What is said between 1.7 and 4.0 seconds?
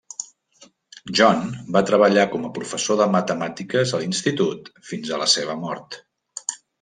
va treballar com a professor de matemàtiques a